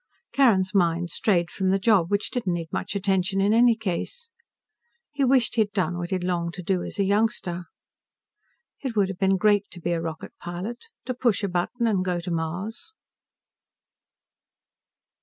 Carrin's 0.33 0.73
mind 0.73 1.11
strayed 1.11 1.51
from 1.51 1.69
the 1.69 1.77
job, 1.77 2.09
which 2.09 2.31
didn't 2.31 2.55
need 2.55 2.73
much 2.73 2.95
attention 2.95 3.39
in 3.39 3.53
any 3.53 3.75
case. 3.75 4.31
He 5.11 5.23
wished 5.23 5.53
he 5.53 5.61
had 5.61 5.73
done 5.73 5.99
what 5.99 6.09
he 6.09 6.15
had 6.15 6.23
longed 6.23 6.55
to 6.55 6.63
do 6.63 6.81
as 6.83 6.97
a 6.97 7.03
youngster. 7.03 7.65
It 8.81 8.95
would 8.95 9.09
have 9.09 9.19
been 9.19 9.37
great 9.37 9.65
to 9.69 9.79
be 9.79 9.91
a 9.91 10.01
rocket 10.01 10.33
pilot, 10.39 10.77
to 11.05 11.13
push 11.13 11.43
a 11.43 11.47
button 11.47 11.85
and 11.85 12.03
go 12.03 12.19
to 12.19 12.31
Mars. 12.31 12.95